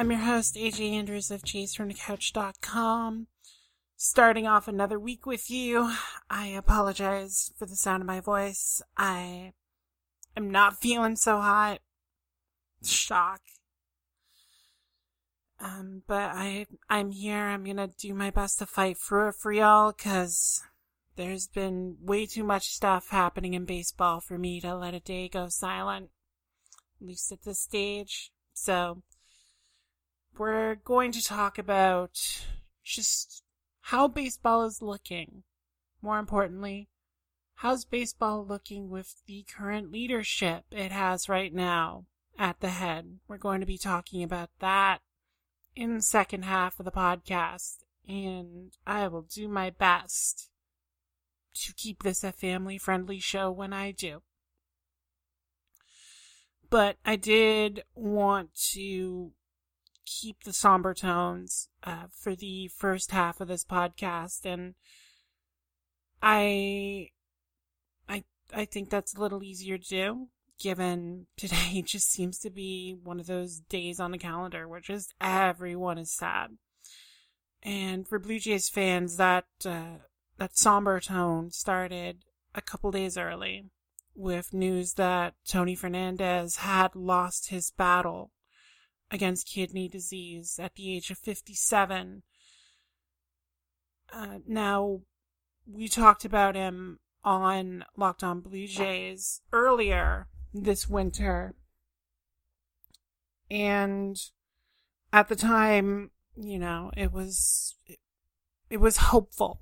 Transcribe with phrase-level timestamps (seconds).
[0.00, 3.26] I'm your host, AJ Andrews of JaysFromTheCouch.com.
[3.98, 5.92] Starting off another week with you.
[6.30, 8.80] I apologize for the sound of my voice.
[8.96, 9.52] I
[10.34, 11.80] am not feeling so hot.
[12.82, 13.42] Shock.
[15.60, 17.48] Um, but I, I'm here.
[17.48, 20.62] I'm gonna do my best to fight through it for y'all, cause
[21.16, 25.28] there's been way too much stuff happening in baseball for me to let a day
[25.28, 26.08] go silent.
[27.02, 28.32] At least at this stage.
[28.54, 29.02] So,
[30.40, 32.18] we're going to talk about
[32.82, 33.42] just
[33.82, 35.42] how baseball is looking.
[36.00, 36.88] More importantly,
[37.56, 42.06] how's baseball looking with the current leadership it has right now
[42.38, 43.18] at the head?
[43.28, 45.00] We're going to be talking about that
[45.76, 50.48] in the second half of the podcast, and I will do my best
[51.66, 54.22] to keep this a family friendly show when I do.
[56.70, 59.32] But I did want to
[60.20, 64.74] keep the somber tones uh, for the first half of this podcast, and
[66.22, 67.10] I,
[68.08, 70.28] I, I think that's a little easier to do
[70.60, 75.14] given today just seems to be one of those days on the calendar where just
[75.20, 76.50] everyone is sad.
[77.62, 79.98] And for Blue Jays fans, that uh,
[80.38, 83.66] that somber tone started a couple days early
[84.14, 88.30] with news that Tony Fernandez had lost his battle
[89.10, 92.22] against kidney disease at the age of 57.
[94.12, 95.00] Uh, now,
[95.66, 101.54] we talked about him on Locked On Blue Jays earlier this winter.
[103.50, 104.16] And
[105.12, 107.74] at the time, you know, it was
[108.68, 109.60] it, was hopeful.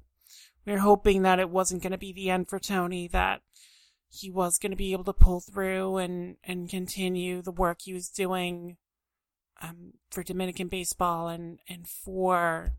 [0.67, 3.41] We were hoping that it wasn't going to be the end for Tony, that
[4.11, 7.93] he was going to be able to pull through and and continue the work he
[7.93, 8.77] was doing
[9.61, 12.73] um, for Dominican baseball and and for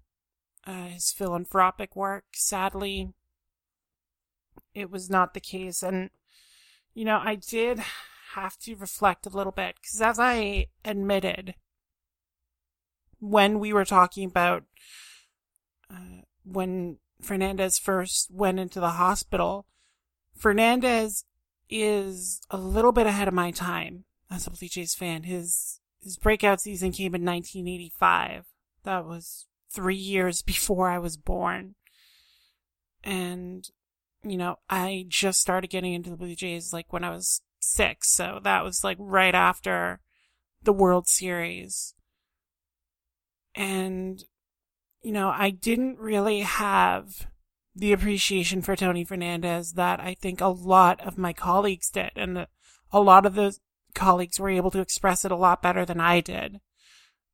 [0.66, 2.25] uh, his philanthropic work.
[2.34, 3.13] Sadly,
[4.73, 6.09] it was not the case, and
[6.94, 7.81] you know, I did
[8.34, 11.56] have to reflect a little bit because, as I admitted
[13.19, 14.63] when we were talking about
[15.91, 19.66] uh, when Fernandez first went into the hospital,
[20.35, 21.25] Fernandez
[21.69, 25.23] is a little bit ahead of my time as a Blue Jays fan.
[25.23, 28.46] His his breakout season came in 1985.
[28.84, 31.76] That was three years before I was born.
[33.04, 33.70] And
[34.24, 38.12] you know, I just started getting into the Blue Jays like when I was six.
[38.12, 40.02] So that was like right after
[40.64, 41.94] the World Series.
[43.56, 44.24] And,
[45.02, 47.28] you know, I didn't really have
[47.76, 52.12] the appreciation for Tony Fernandez that I think a lot of my colleagues did.
[52.16, 52.48] And
[52.92, 53.59] a lot of those
[53.94, 56.60] colleagues were able to express it a lot better than I did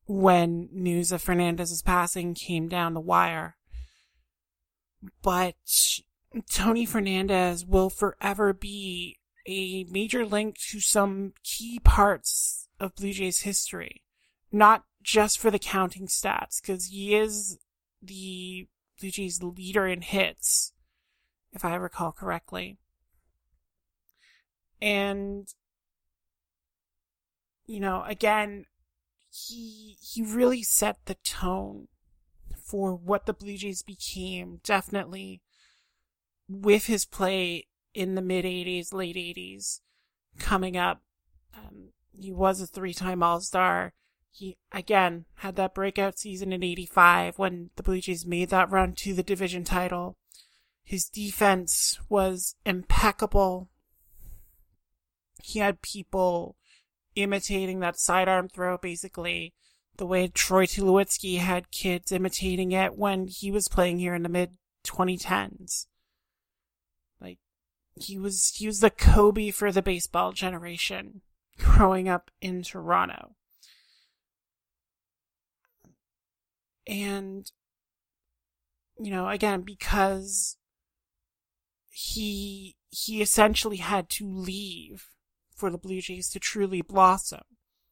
[0.08, 3.58] when news of Fernandez's passing came down the wire.
[5.22, 5.56] But
[6.50, 13.42] Tony Fernandez will forever be a major link to some key parts of Blue Jays
[13.42, 14.04] history.
[14.52, 17.60] Not just for the counting stats, because he is
[18.02, 18.68] the
[19.00, 20.74] Blue Jays leader in hits,
[21.52, 22.78] if I recall correctly.
[24.82, 25.48] And,
[27.66, 28.66] you know, again,
[29.30, 31.88] he, he really set the tone
[32.56, 35.42] for what the Blue Jays became, definitely
[36.48, 39.82] with his play in the mid 80s, late 80s,
[40.40, 41.02] coming up.
[41.56, 43.94] Um, he was a three time All Star.
[44.32, 48.94] He, again, had that breakout season in 85 when the Blue Jays made that run
[48.96, 50.18] to the division title.
[50.84, 53.70] His defense was impeccable.
[55.42, 56.58] He had people
[57.16, 59.54] imitating that sidearm throw, basically,
[59.98, 64.30] the way Troy Tulowitzki had kids imitating it when he was playing here in the
[64.30, 65.88] mid 2010s
[67.20, 67.40] Like,
[67.96, 71.22] he was he was the Kobe for the baseball generation
[71.58, 73.36] growing up in Toronto.
[76.88, 77.50] And
[79.00, 80.58] you know, again, because
[81.90, 85.08] he he essentially had to leave
[85.56, 87.42] for the Blue Jays to truly blossom.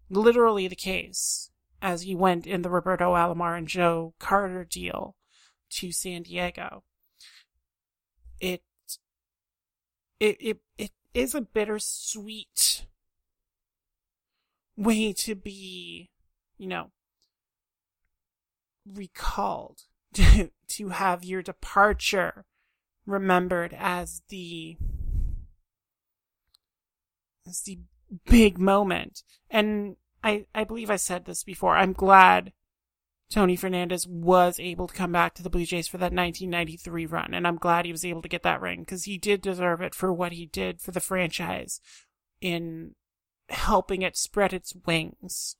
[0.09, 1.49] Literally the case.
[1.81, 5.17] as he went in the Roberto Alomar and Joe Carter deal
[5.69, 6.83] to San Diego.
[8.39, 8.63] It
[10.19, 12.85] it it, it is a bittersweet
[14.77, 16.09] way to be,
[16.57, 16.91] you know,
[18.85, 19.83] recalled
[20.13, 22.45] to, to have your departure
[23.05, 24.77] remembered as the
[27.47, 27.79] as the
[28.25, 29.23] big moment.
[29.49, 31.75] And I I believe I said this before.
[31.75, 32.53] I'm glad
[33.29, 37.33] Tony Fernandez was able to come back to the Blue Jays for that 1993 run,
[37.33, 39.95] and I'm glad he was able to get that ring because he did deserve it
[39.95, 41.81] for what he did for the franchise
[42.41, 42.95] in
[43.49, 45.55] helping it spread its wings.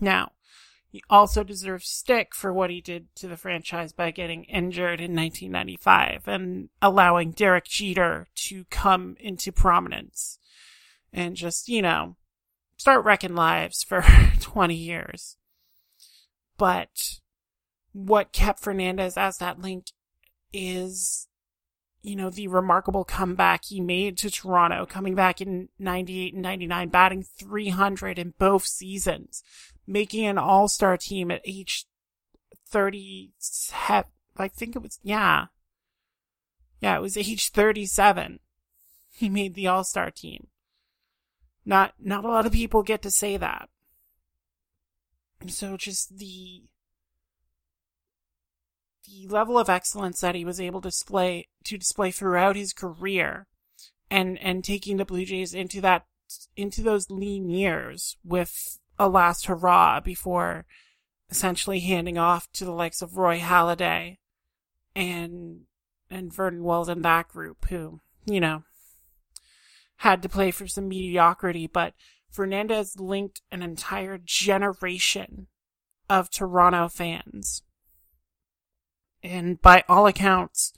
[0.00, 0.32] Now,
[0.90, 5.14] he also deserves stick for what he did to the franchise by getting injured in
[5.14, 10.38] 1995 and allowing Derek Jeter to come into prominence
[11.12, 12.16] and just, you know,
[12.78, 14.02] start wrecking lives for
[14.40, 15.36] 20 years.
[16.56, 17.20] But
[17.92, 19.88] what kept Fernandez as that link
[20.54, 21.28] is,
[22.00, 26.88] you know, the remarkable comeback he made to Toronto, coming back in 98 and 99,
[26.88, 29.42] batting 300 in both seasons,
[29.88, 31.86] making an all-star team at age
[32.68, 34.10] 37.
[34.36, 35.46] I think it was, yeah.
[36.80, 38.38] Yeah, it was age 37.
[39.10, 40.48] He made the all-star team.
[41.64, 43.68] Not, not a lot of people get to say that.
[45.46, 46.64] So just the,
[49.06, 53.46] the level of excellence that he was able to display, to display throughout his career
[54.10, 56.06] and, and taking the Blue Jays into that,
[56.56, 60.66] into those lean years with a last hurrah before
[61.30, 64.18] essentially handing off to the likes of Roy Halladay
[64.94, 65.62] and
[66.10, 68.62] and Vernon Wells and that group who, you know,
[69.96, 71.92] had to play for some mediocrity, but
[72.30, 75.48] Fernandez linked an entire generation
[76.08, 77.62] of Toronto fans.
[79.22, 80.72] And by all accounts,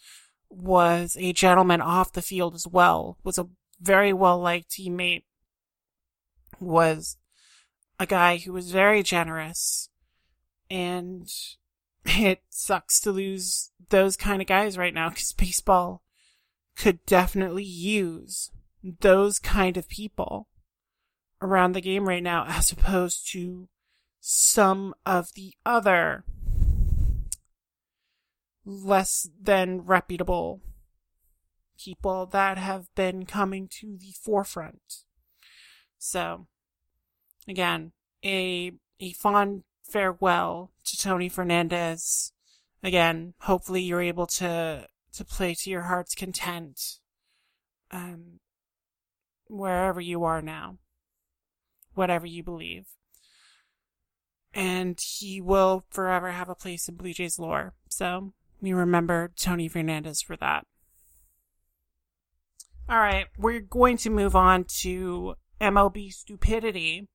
[0.50, 3.48] was a gentleman off the field as well, was a
[3.80, 5.22] very well liked teammate,
[6.58, 7.16] was
[8.00, 9.90] a guy who was very generous
[10.70, 11.28] and
[12.06, 16.02] it sucks to lose those kind of guys right now because baseball
[16.76, 18.50] could definitely use
[19.00, 20.48] those kind of people
[21.42, 23.68] around the game right now as opposed to
[24.18, 26.24] some of the other
[28.64, 30.62] less than reputable
[31.78, 35.04] people that have been coming to the forefront.
[35.98, 36.46] So,
[37.48, 37.92] again,
[38.24, 42.32] a a fond farewell to Tony Fernandez.
[42.82, 46.98] Again, hopefully you're able to to play to your heart's content.
[47.90, 48.40] Um,
[49.48, 50.78] wherever you are now,
[51.94, 52.86] whatever you believe.
[54.54, 57.74] And he will forever have a place in Blue Jays lore.
[57.88, 60.66] So we remember Tony Fernandez for that.
[62.88, 67.06] All right, we're going to move on to MLB stupidity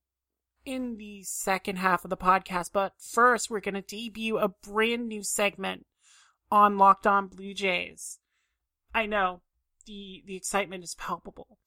[0.66, 2.70] in the second half of the podcast.
[2.72, 5.86] But first, we're going to debut a brand new segment
[6.50, 8.18] on Locked On Blue Jays.
[8.94, 9.40] I know
[9.86, 11.58] the the excitement is palpable,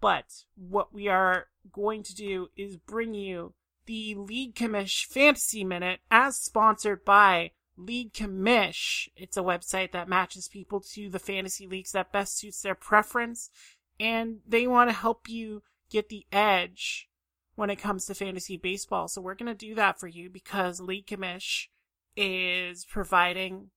[0.00, 3.54] but what we are going to do is bring you
[3.86, 9.08] the League Commish Fantasy Minute as sponsored by League Commish.
[9.16, 13.50] It's a website that matches people to the fantasy leagues that best suits their preference,
[13.98, 17.08] and they want to help you get the edge
[17.56, 19.08] when it comes to fantasy baseball.
[19.08, 21.68] So we're going to do that for you because League Commish
[22.16, 23.70] is providing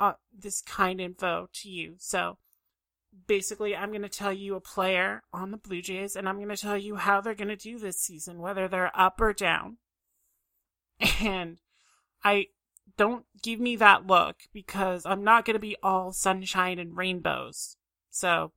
[0.00, 1.94] uh, this kind info to you.
[1.98, 2.38] So
[3.26, 6.48] basically, I'm going to tell you a player on the Blue Jays and I'm going
[6.48, 9.78] to tell you how they're going to do this season, whether they're up or down.
[11.20, 11.58] And
[12.24, 12.46] I
[12.96, 17.76] don't give me that look because I'm not going to be all sunshine and rainbows.
[18.10, 18.52] So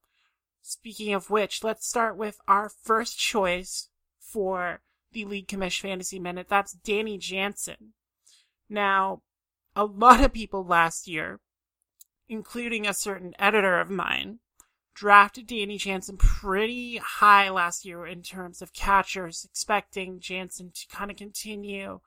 [0.67, 4.81] Speaking of which, let's start with our first choice for
[5.11, 6.47] the League Commish Fantasy Minute.
[6.49, 7.93] That's Danny Jansen.
[8.67, 9.21] Now,
[9.75, 11.39] a lot of people last year,
[12.27, 14.39] including a certain editor of mine,
[14.95, 21.11] drafted Danny Jansen pretty high last year in terms of catchers, expecting Jansen to kind
[21.11, 21.99] of continue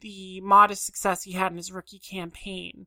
[0.00, 2.86] the modest success he had in his rookie campaign.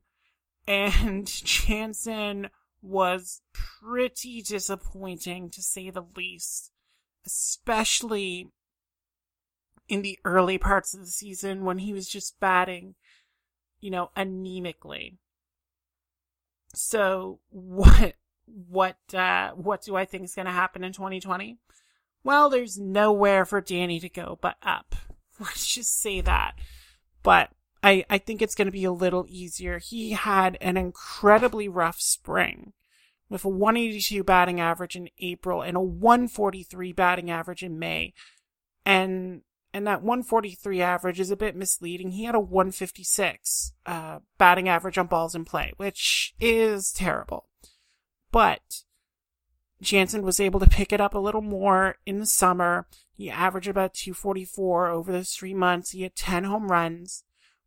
[0.66, 2.50] And Jansen
[2.84, 6.70] was pretty disappointing to say the least,
[7.26, 8.48] especially
[9.88, 12.94] in the early parts of the season when he was just batting,
[13.80, 15.16] you know, anemically.
[16.74, 18.14] So what
[18.46, 21.58] what uh what do I think is going to happen in 2020?
[22.24, 24.96] well, there's nowhere for Danny to go but up.
[25.38, 26.54] Let's just say that.
[27.22, 27.50] But
[27.84, 29.78] I, I think it's going to be a little easier.
[29.78, 32.72] He had an incredibly rough spring
[33.28, 38.14] with a 182 batting average in April and a 143 batting average in May.
[38.86, 39.42] And
[39.74, 42.12] and that 143 average is a bit misleading.
[42.12, 47.48] He had a 156 uh, batting average on balls in play, which is terrible.
[48.30, 48.82] But
[49.82, 52.86] Jansen was able to pick it up a little more in the summer.
[53.12, 55.90] He averaged about 244 over those three months.
[55.90, 57.24] He had 10 home runs,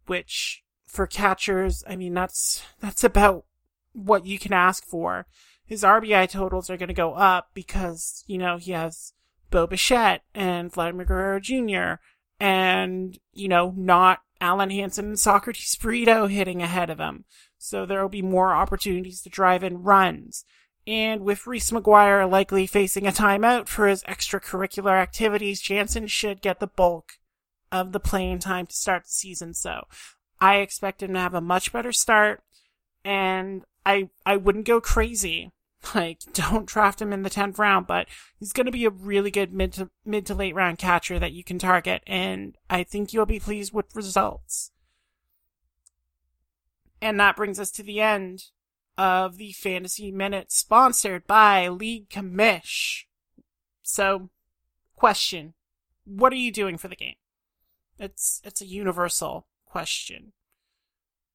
[0.07, 3.45] which for catchers, I mean, that's, that's about
[3.93, 5.27] what you can ask for.
[5.65, 9.13] His RBI totals are going to go up because, you know, he has
[9.49, 12.01] Bo Bichette and Vladimir Guerrero Jr.
[12.39, 17.25] and, you know, not Alen Hanson and Socrates Brito hitting ahead of him.
[17.57, 20.45] So there will be more opportunities to drive in runs.
[20.85, 26.59] And with Reese McGuire likely facing a timeout for his extracurricular activities, Jansen should get
[26.59, 27.13] the bulk
[27.71, 29.53] of the playing time to start the season.
[29.53, 29.87] So
[30.39, 32.43] I expect him to have a much better start
[33.03, 35.51] and I, I wouldn't go crazy.
[35.95, 38.07] Like, don't draft him in the 10th round, but
[38.39, 41.31] he's going to be a really good mid to, mid to late round catcher that
[41.31, 42.01] you can target.
[42.05, 44.71] And I think you'll be pleased with results.
[47.01, 48.45] And that brings us to the end
[48.97, 53.03] of the Fantasy Minute sponsored by League Commish.
[53.83, 54.29] So,
[54.95, 55.53] question.
[56.03, 57.15] What are you doing for the game?
[57.99, 60.33] It's, it's a universal question.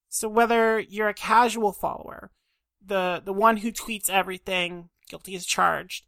[0.08, 2.30] So whether you're a casual follower,
[2.84, 6.06] the, the one who tweets everything, guilty as charged,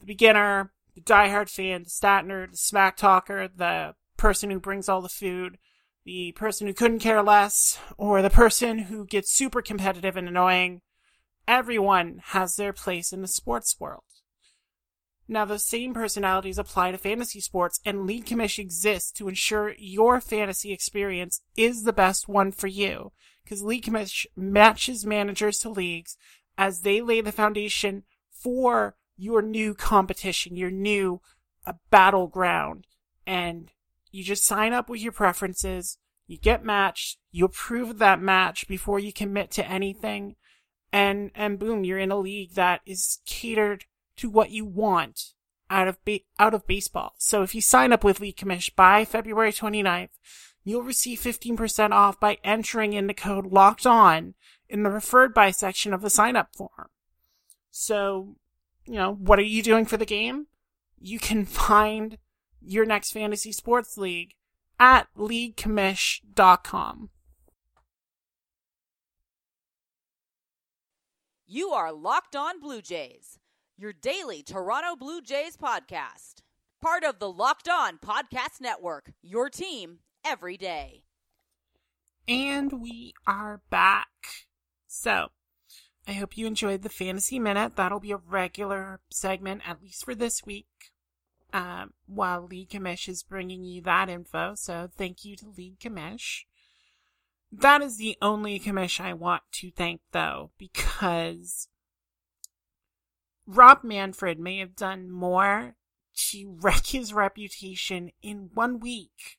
[0.00, 4.88] the beginner, the diehard fan, the stat nerd, the smack talker, the person who brings
[4.88, 5.58] all the food,
[6.04, 10.82] the person who couldn't care less, or the person who gets super competitive and annoying,
[11.46, 14.03] Everyone has their place in the sports world.
[15.26, 20.20] Now, those same personalities apply to fantasy sports, and League Commish exists to ensure your
[20.20, 23.12] fantasy experience is the best one for you.
[23.42, 26.16] Because League Commish matches managers to leagues
[26.58, 31.20] as they lay the foundation for your new competition, your new
[31.66, 32.86] uh, battleground.
[33.26, 33.70] And
[34.10, 38.98] you just sign up with your preferences, you get matched, you approve that match before
[38.98, 40.36] you commit to anything,
[40.92, 45.32] and and boom, you're in a league that is catered to what you want
[45.70, 45.98] out of
[46.38, 47.14] out of baseball.
[47.18, 50.10] So if you sign up with League Commish by February 29th,
[50.64, 54.34] you'll receive 15% off by entering in the code locked on
[54.68, 56.88] in the referred by section of the sign up form.
[57.70, 58.36] So,
[58.86, 60.46] you know, what are you doing for the game?
[60.98, 62.18] You can find
[62.60, 64.34] your next fantasy sports league
[64.78, 67.10] at leaguecommish.com.
[71.46, 73.38] You are Locked On Blue Jays,
[73.76, 76.42] your daily Toronto Blue Jays podcast.
[76.80, 81.04] Part of the Locked On Podcast Network, your team every day.
[82.28, 84.08] And we are back.
[84.86, 85.28] So,
[86.06, 87.76] I hope you enjoyed the Fantasy Minute.
[87.76, 90.92] That'll be a regular segment, at least for this week,
[91.52, 94.54] um, while League Commish is bringing you that info.
[94.54, 96.44] So, thank you to League Commish.
[97.50, 101.68] That is the only commission I want to thank, though, because
[103.46, 105.76] Rob Manfred may have done more
[106.30, 109.38] to wreck his reputation in one week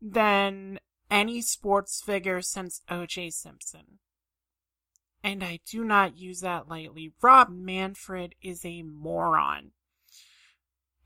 [0.00, 0.78] than
[1.10, 3.30] any sports figure since O.J.
[3.30, 3.98] Simpson.
[5.22, 7.12] And I do not use that lightly.
[7.20, 9.72] Rob Manfred is a moron.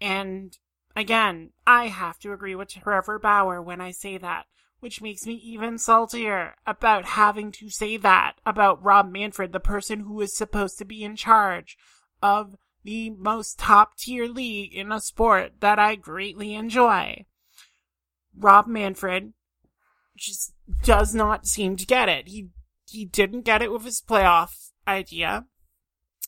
[0.01, 0.59] And
[0.95, 4.47] again, I have to agree with Trevor Bauer when I say that
[4.81, 10.01] which makes me even saltier about having to say that about Rob Manfred, the person
[10.01, 11.79] who is supposed to be in charge
[12.23, 17.25] of the most top tier league in a sport that I greatly enjoy.
[18.37, 19.33] Rob Manfred
[20.17, 22.29] just does not seem to get it.
[22.29, 22.49] He
[22.89, 25.47] he didn't get it with his playoff idea.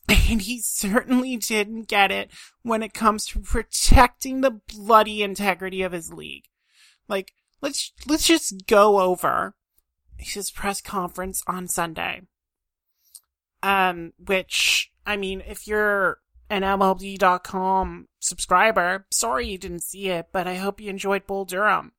[0.08, 2.30] And he certainly didn't get it
[2.62, 6.44] when it comes to protecting the bloody integrity of his league.
[7.08, 9.54] Like, let's let's just go over
[10.18, 12.22] his press conference on Sunday.
[13.62, 16.18] Um, which I mean, if you're
[16.50, 21.92] an MLB.com subscriber, sorry you didn't see it, but I hope you enjoyed Bull Durham.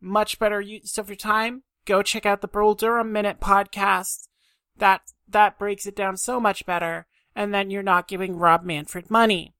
[0.00, 1.62] Much better use of your time.
[1.84, 4.28] Go check out the Bull Durham Minute podcast.
[4.76, 9.10] That that breaks it down so much better, and then you're not giving Rob Manfred
[9.10, 9.54] money.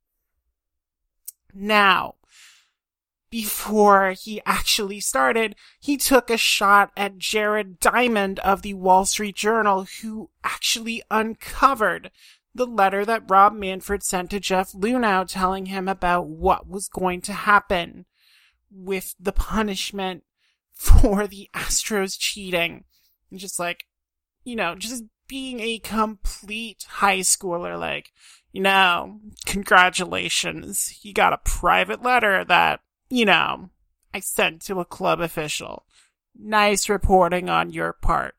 [1.55, 2.17] Now,
[3.31, 9.37] before he actually started, he took a shot at Jared Diamond of the Wall Street
[9.37, 12.11] Journal, who actually uncovered
[12.55, 17.21] the letter that Rob Manfred sent to Jeff Luhnow telling him about what was going
[17.23, 18.07] to happen
[18.71, 20.25] with the punishment
[20.73, 22.85] for the Astros cheating.
[23.31, 23.85] And just like,
[24.45, 28.11] you know, just being a complete high schooler, like,
[28.53, 30.99] you know, congratulations.
[31.03, 33.71] You got a private letter that, you know,
[34.13, 35.85] I sent to a club official.
[36.37, 38.35] Nice reporting on your part.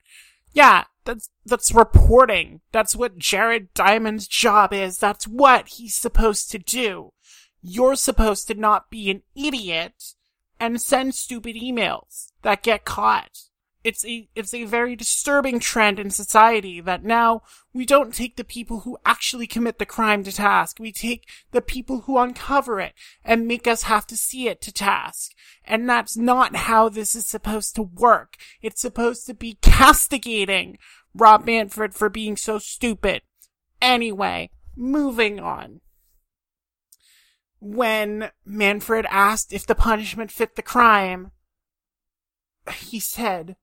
[0.51, 2.61] Yeah, that's, that's reporting.
[2.71, 4.97] That's what Jared Diamond's job is.
[4.97, 7.13] That's what he's supposed to do.
[7.61, 10.15] You're supposed to not be an idiot
[10.59, 13.50] and send stupid emails that get caught
[13.83, 17.41] it's a it's a very disturbing trend in society that now
[17.73, 20.77] we don't take the people who actually commit the crime to task.
[20.79, 24.71] We take the people who uncover it and make us have to see it to
[24.71, 25.31] task.
[25.65, 28.37] And that's not how this is supposed to work.
[28.61, 30.77] It's supposed to be castigating
[31.13, 33.21] Rob Manfred for being so stupid.
[33.81, 35.81] Anyway, moving on.
[37.59, 41.31] When Manfred asked if the punishment fit the crime,
[42.71, 43.55] he said,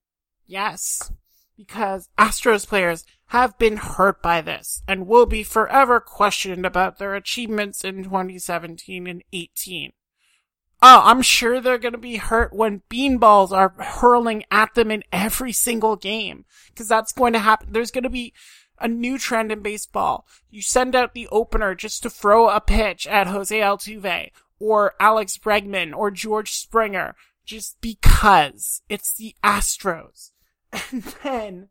[0.48, 1.12] Yes,
[1.58, 7.14] because Astros players have been hurt by this and will be forever questioned about their
[7.14, 9.92] achievements in 2017 and 18.
[10.80, 15.52] Oh, I'm sure they're gonna be hurt when beanballs are hurling at them in every
[15.52, 16.46] single game.
[16.74, 17.72] Cause that's going to happen.
[17.72, 18.32] There's gonna be
[18.80, 20.26] a new trend in baseball.
[20.50, 25.36] You send out the opener just to throw a pitch at Jose Altuve or Alex
[25.36, 27.14] Bregman or George Springer
[27.44, 30.30] just because it's the Astros.
[30.92, 31.68] And then,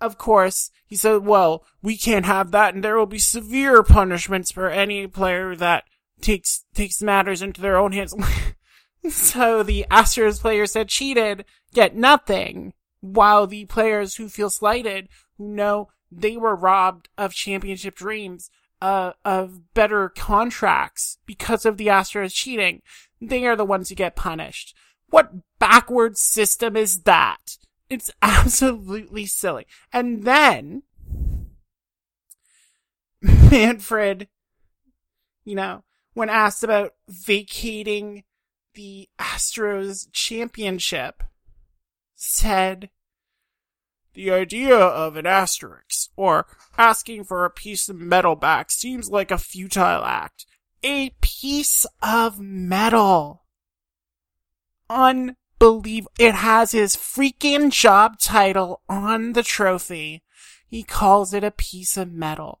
[0.00, 4.52] of course, he said, well, we can't have that and there will be severe punishments
[4.52, 5.84] for any player that
[6.20, 8.14] takes, takes matters into their own hands.
[9.08, 15.48] so the Astros players that cheated get nothing, while the players who feel slighted, who
[15.48, 22.32] know they were robbed of championship dreams, uh, of better contracts because of the Astros
[22.32, 22.82] cheating,
[23.20, 24.74] they are the ones who get punished.
[25.10, 27.56] What backward system is that?
[27.90, 29.66] It's absolutely silly.
[29.92, 30.82] And then
[33.20, 34.28] Manfred,
[35.44, 38.24] you know, when asked about vacating
[38.74, 41.22] the Astros championship,
[42.14, 42.90] said,
[44.14, 46.46] the idea of an asterisk, or
[46.76, 50.44] asking for a piece of metal back, seems like a futile act.
[50.82, 53.44] A piece of metal.
[54.90, 60.22] Un believe it has his freaking job title on the trophy.
[60.66, 62.60] He calls it a piece of metal.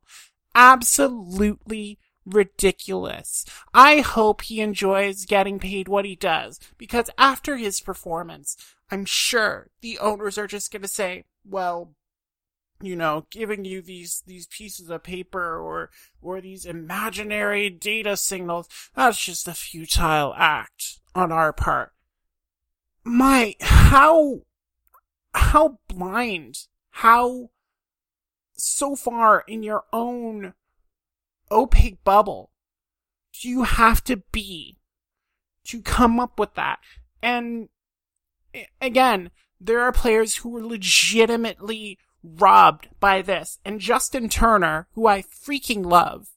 [0.54, 3.44] Absolutely ridiculous.
[3.72, 8.56] I hope he enjoys getting paid what he does because after his performance,
[8.90, 11.94] I'm sure the owners are just going to say, well,
[12.80, 15.90] you know, giving you these, these pieces of paper or,
[16.22, 21.92] or these imaginary data signals, that's just a futile act on our part
[23.04, 24.42] my, how,
[25.34, 27.50] how blind, how
[28.54, 30.54] so far in your own
[31.50, 32.50] opaque bubble
[33.40, 34.78] do you have to be
[35.64, 36.78] to come up with that?
[37.22, 37.68] And
[38.80, 39.30] again,
[39.60, 43.58] there are players who were legitimately robbed by this.
[43.64, 46.28] And Justin Turner, who I freaking love,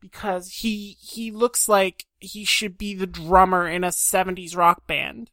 [0.00, 5.30] because he, he looks like he should be the drummer in a 70s rock band.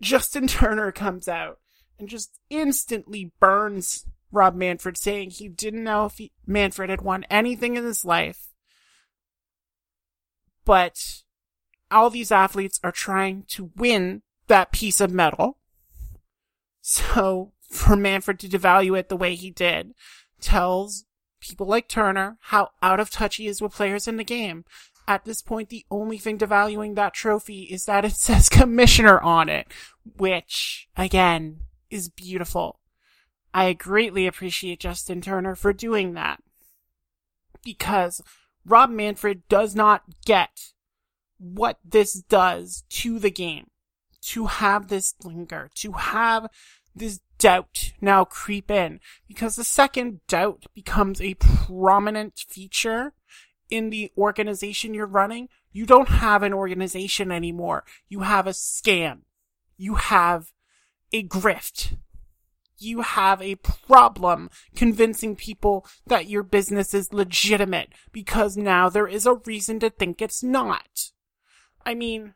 [0.00, 1.58] Justin Turner comes out
[1.98, 7.24] and just instantly burns Rob Manfred, saying he didn't know if he, Manfred had won
[7.30, 8.48] anything in his life.
[10.64, 11.22] But
[11.90, 15.58] all these athletes are trying to win that piece of metal.
[16.80, 19.94] So for Manfred to devalue it the way he did
[20.40, 21.04] tells
[21.40, 24.64] people like Turner how out of touch he is with players in the game
[25.06, 29.48] at this point, the only thing devaluing that trophy is that it says commissioner on
[29.48, 29.66] it,
[30.16, 32.80] which, again, is beautiful.
[33.52, 36.42] I greatly appreciate Justin Turner for doing that.
[37.62, 38.20] Because
[38.66, 40.72] Rob Manfred does not get
[41.38, 43.68] what this does to the game.
[44.28, 46.46] To have this linger, to have
[46.96, 49.00] this doubt now creep in.
[49.28, 53.12] Because the second doubt becomes a prominent feature
[53.70, 57.84] in the organization you're running, you don't have an organization anymore.
[58.08, 59.20] You have a scam.
[59.76, 60.52] You have
[61.12, 61.96] a grift.
[62.78, 69.26] You have a problem convincing people that your business is legitimate because now there is
[69.26, 71.10] a reason to think it's not.
[71.86, 72.34] I mean,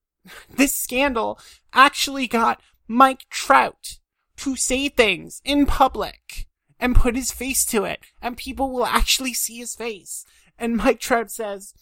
[0.54, 1.38] this scandal
[1.72, 3.98] actually got Mike Trout
[4.38, 6.46] to say things in public
[6.78, 10.24] and put his face to it, and people will actually see his face.
[10.58, 11.74] And Mike Trout says,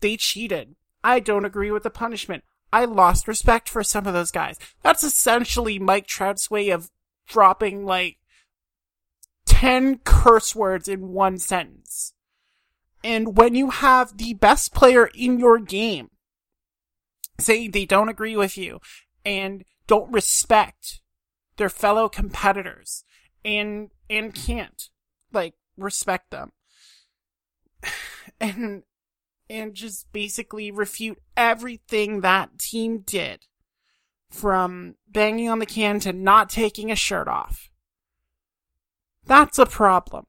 [0.00, 0.76] they cheated.
[1.02, 2.44] I don't agree with the punishment.
[2.72, 4.58] I lost respect for some of those guys.
[4.82, 6.90] That's essentially Mike Trout's way of
[7.28, 8.18] dropping like
[9.46, 12.14] 10 curse words in one sentence.
[13.02, 16.10] And when you have the best player in your game
[17.38, 18.80] say they don't agree with you
[19.24, 21.00] and don't respect
[21.56, 23.04] their fellow competitors
[23.44, 24.90] and and can't
[25.32, 26.52] like respect them
[28.40, 28.82] and
[29.48, 33.46] and just basically refute everything that team did.
[34.30, 37.70] From banging on the can to not taking a shirt off.
[39.26, 40.26] That's a problem.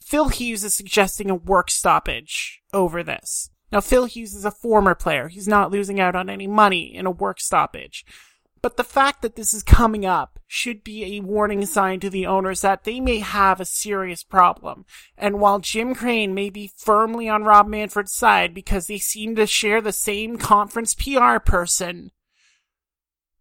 [0.00, 3.50] Phil Hughes is suggesting a work stoppage over this.
[3.70, 5.28] Now Phil Hughes is a former player.
[5.28, 8.04] He's not losing out on any money in a work stoppage
[8.62, 12.26] but the fact that this is coming up should be a warning sign to the
[12.26, 14.84] owners that they may have a serious problem.
[15.16, 19.46] And while Jim Crane may be firmly on Rob Manfred's side because they seem to
[19.46, 22.10] share the same conference PR person,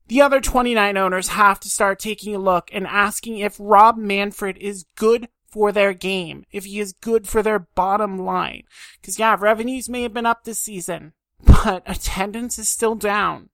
[0.08, 4.58] the other 29 owners have to start taking a look and asking if Rob Manfred
[4.58, 8.64] is good for their game, if he is good for their bottom line.
[9.04, 13.50] Cause yeah, revenues may have been up this season, but attendance is still down.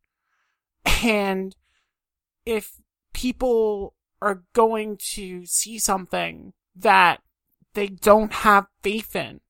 [0.86, 1.56] And
[2.46, 2.82] if
[3.14, 7.22] people are going to see something that
[7.74, 9.42] they don't have faith in,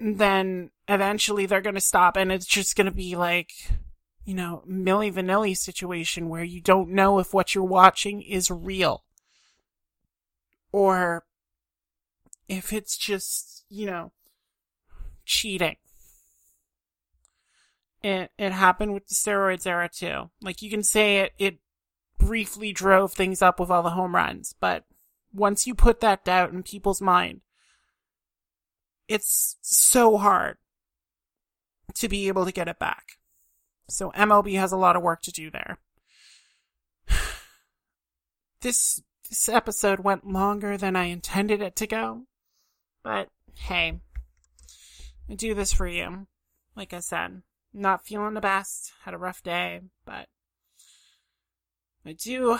[0.00, 2.16] then eventually they're going to stop.
[2.16, 3.52] And it's just going to be like,
[4.24, 9.04] you know, Milli Vanilli situation where you don't know if what you're watching is real.
[10.70, 11.24] Or
[12.48, 14.12] if it's just, you know,
[15.24, 15.76] cheating
[18.02, 20.30] it it happened with the steroids era too.
[20.40, 21.58] Like you can say it it
[22.18, 24.84] briefly drove things up with all the home runs, but
[25.32, 27.40] once you put that doubt in people's mind,
[29.08, 30.58] it's so hard
[31.94, 33.18] to be able to get it back.
[33.88, 35.78] So MLB has a lot of work to do there.
[38.60, 42.26] This this episode went longer than I intended it to go.
[43.02, 44.00] But hey,
[45.28, 46.28] I do this for you.
[46.76, 50.28] Like I said, not feeling the best, had a rough day, but
[52.04, 52.58] I do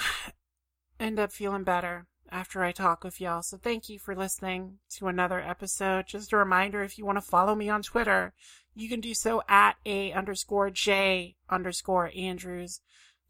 [0.98, 3.42] end up feeling better after I talk with y'all.
[3.42, 6.06] So thank you for listening to another episode.
[6.06, 8.32] Just a reminder, if you want to follow me on Twitter,
[8.74, 12.80] you can do so at a underscore J underscore Andrews.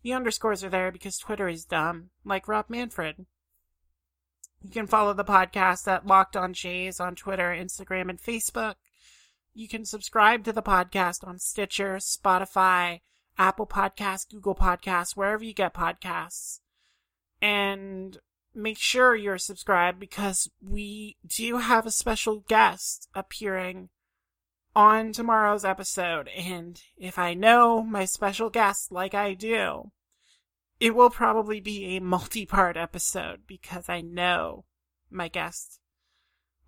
[0.02, 3.26] The underscores are there because Twitter is dumb, like Rob Manfred.
[4.62, 8.74] You can follow the podcast at Locked On Jays on Twitter, Instagram, and Facebook.
[9.54, 13.00] You can subscribe to the podcast on Stitcher, Spotify,
[13.36, 16.60] Apple Podcasts, Google Podcasts, wherever you get podcasts.
[17.40, 18.18] And
[18.54, 23.90] make sure you're subscribed because we do have a special guest appearing
[24.74, 26.28] on tomorrow's episode.
[26.28, 29.90] And if I know my special guest like I do,
[30.80, 34.64] it will probably be a multi part episode because I know
[35.10, 35.78] my guest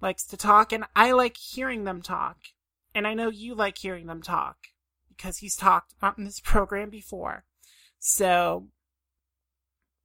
[0.01, 2.37] likes to talk and I like hearing them talk.
[2.95, 4.57] And I know you like hearing them talk
[5.09, 7.45] because he's talked on this program before.
[7.99, 8.69] So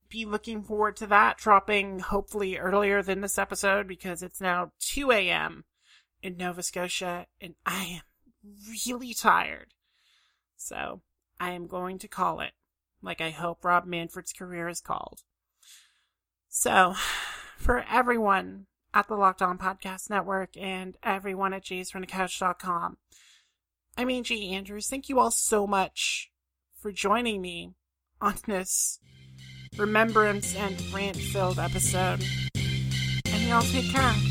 [0.09, 5.11] be looking forward to that dropping hopefully earlier than this episode because it's now 2
[5.11, 5.65] a.m.
[6.23, 8.01] in Nova Scotia and I am
[8.69, 9.73] really tired.
[10.57, 11.01] So
[11.39, 12.53] I am going to call it
[13.01, 15.21] like I hope Rob Manfred's career is called.
[16.49, 16.95] So
[17.57, 22.97] for everyone at the Locked On Podcast Network and everyone at jaysfromthecouch.com.
[23.97, 24.87] I'm AJ Andrews.
[24.87, 26.31] Thank you all so much
[26.79, 27.73] for joining me
[28.21, 28.99] on this
[29.77, 32.23] remembrance and rant filled episode.
[32.55, 34.28] And y'all take care.